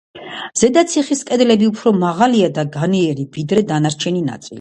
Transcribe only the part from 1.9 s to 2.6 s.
მაღალი